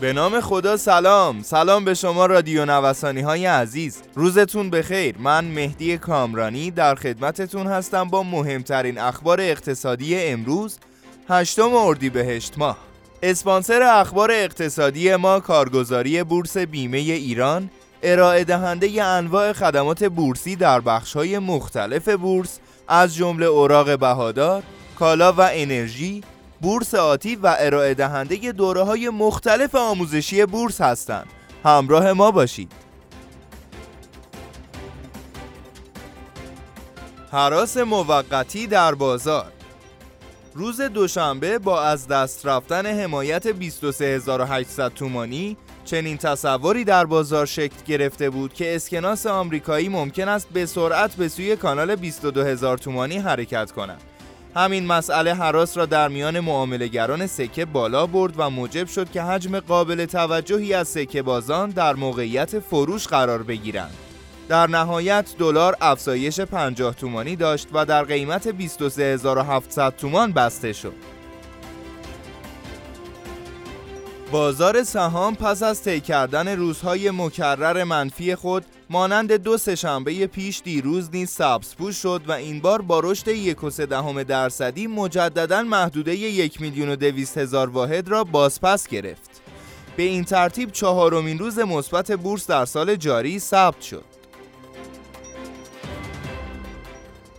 [0.00, 1.42] به نام خدا سلام.
[1.42, 4.02] سلام به شما رادیو نوسانی های عزیز.
[4.14, 5.14] روزتون بخیر.
[5.18, 10.78] من مهدی کامرانی در خدمتتون هستم با مهمترین اخبار اقتصادی امروز
[11.28, 12.78] هشتم اردیبهشت ماه.
[13.22, 17.70] اسپانسر اخبار اقتصادی ما کارگزاری بورس بیمه ایران
[18.02, 22.58] ارائه دهنده انواع خدمات بورسی در بخش‌های مختلف بورس
[22.88, 24.62] از جمله اوراق بهادار،
[24.98, 26.22] کالا و انرژی،
[26.60, 31.26] بورس آتی و ارائه دهنده دوره های مختلف آموزشی بورس هستند.
[31.64, 32.72] همراه ما باشید.
[37.32, 39.52] حراس موقتی در بازار
[40.54, 48.30] روز دوشنبه با از دست رفتن حمایت 23800 تومانی چنین تصوری در بازار شکل گرفته
[48.30, 54.15] بود که اسکناس آمریکایی ممکن است به سرعت به سوی کانال 22000 تومانی حرکت کند.
[54.56, 59.60] همین مسئله حراس را در میان معاملهگران سکه بالا برد و موجب شد که حجم
[59.60, 63.94] قابل توجهی از سکه بازان در موقعیت فروش قرار بگیرند.
[64.48, 71.15] در نهایت دلار افزایش 50 تومانی داشت و در قیمت 23700 تومان بسته شد.
[74.30, 81.10] بازار سهام پس از طی کردن روزهای مکرر منفی خود مانند دو سهشنبه پیش دیروز
[81.12, 86.60] نیز سبزپوش شد و این بار با رشد یک و دهم درصدی مجددا محدوده یک
[86.60, 89.30] میلیون و دویست هزار واحد را بازپس گرفت.
[89.96, 94.04] به این ترتیب چهارمین روز مثبت بورس در سال جاری ثبت شد.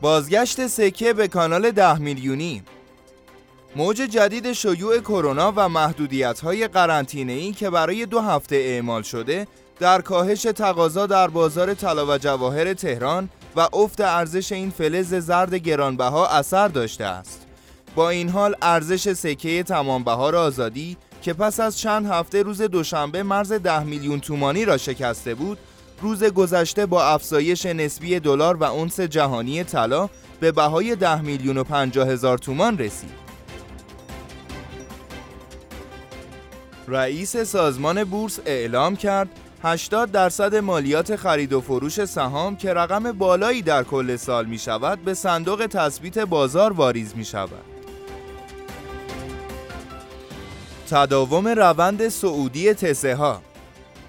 [0.00, 2.62] بازگشت سکه به کانال ده میلیونی
[3.76, 9.46] موج جدید شیوع کرونا و محدودیت‌های قرنطینه‌ای که برای دو هفته اعمال شده
[9.78, 15.54] در کاهش تقاضا در بازار طلا و جواهر تهران و افت ارزش این فلز زرد
[15.54, 17.46] گرانبها اثر داشته است.
[17.94, 23.22] با این حال ارزش سکه تمام بهار آزادی که پس از چند هفته روز دوشنبه
[23.22, 25.58] مرز ده میلیون تومانی را شکسته بود،
[26.02, 30.08] روز گذشته با افزایش نسبی دلار و اونس جهانی طلا
[30.40, 33.23] به بهای ده میلیون و پنجاه هزار تومان رسید.
[36.88, 39.28] رئیس سازمان بورس اعلام کرد
[39.62, 44.98] 80 درصد مالیات خرید و فروش سهام که رقم بالایی در کل سال می شود
[44.98, 47.64] به صندوق تثبیت بازار واریز می شود.
[50.90, 53.42] تداوم روند سعودی تسه ها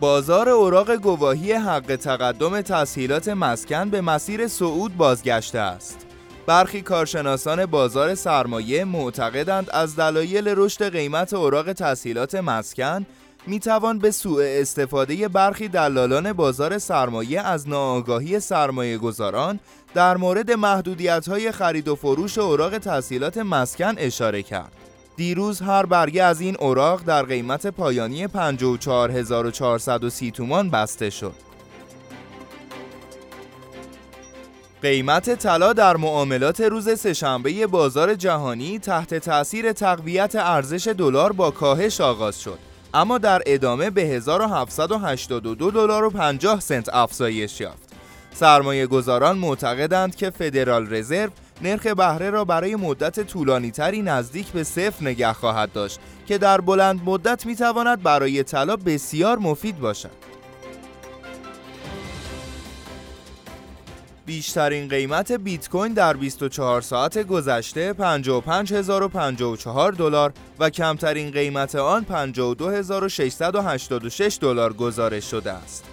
[0.00, 6.09] بازار اوراق گواهی حق تقدم تسهیلات مسکن به مسیر صعود بازگشته است.
[6.46, 13.06] برخی کارشناسان بازار سرمایه معتقدند از دلایل رشد قیمت اوراق تسهیلات مسکن
[13.46, 19.60] می توان به سوء استفاده برخی دلالان بازار سرمایه از ناآگاهی سرمایه گذاران
[19.94, 24.72] در مورد محدودیت های خرید و فروش اوراق تسهیلات مسکن اشاره کرد.
[25.16, 31.49] دیروز هر برگه از این اوراق در قیمت پایانی 54430 تومان بسته شد.
[34.82, 42.00] قیمت طلا در معاملات روز سهشنبه بازار جهانی تحت تاثیر تقویت ارزش دلار با کاهش
[42.00, 42.58] آغاز شد
[42.94, 47.90] اما در ادامه به 1782 دلار و 50 سنت افزایش یافت.
[48.34, 51.30] سرمایه گذاران معتقدند که فدرال رزرو
[51.62, 56.60] نرخ بهره را برای مدت طولانی تری نزدیک به صفر نگه خواهد داشت که در
[56.60, 60.30] بلند مدت می تواند برای طلا بسیار مفید باشد.
[64.30, 74.38] بیشترین قیمت بیت کوین در 24 ساعت گذشته 55054 دلار و کمترین قیمت آن 52686
[74.40, 75.84] دلار گزارش شده است.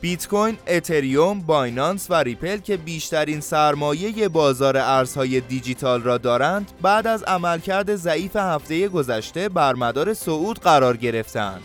[0.00, 7.06] بیت کوین، اتریوم، بایننس و ریپل که بیشترین سرمایه بازار ارزهای دیجیتال را دارند، بعد
[7.06, 11.60] از عملکرد ضعیف هفته گذشته بر مدار صعود قرار گرفتند.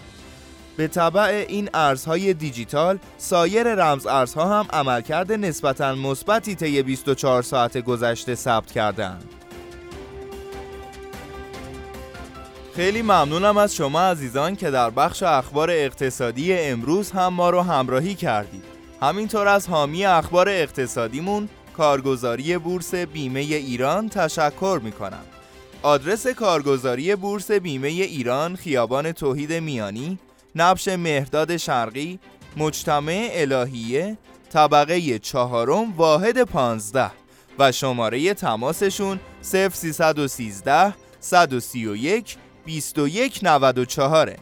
[0.80, 7.78] به طبع این ارزهای دیجیتال سایر رمز ارزها هم عملکرد نسبتا مثبتی طی 24 ساعت
[7.78, 9.24] گذشته ثبت کردند.
[12.76, 18.16] خیلی ممنونم از شما عزیزان که در بخش اخبار اقتصادی امروز هم ما رو همراهی
[18.16, 18.64] کردید.
[19.02, 25.24] همینطور از حامی اخبار اقتصادیمون کارگزاری بورس بیمه ایران تشکر می کنم.
[25.82, 30.20] آدرس کارگزاری بورس بیمه ایران خیابان توحید میانی
[30.56, 32.20] نبش مهرداد شرقی
[32.58, 34.18] مجتمع الهیه
[34.54, 37.12] طبقه چهارم واحد پانزده
[37.60, 44.36] و شماره تماسشون 0313 131 2194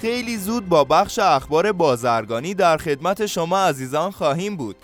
[0.00, 4.76] خیلی زود با بخش اخبار بازرگانی در خدمت شما عزیزان خواهیم بود.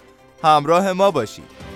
[0.43, 1.72] همراه ما باشید.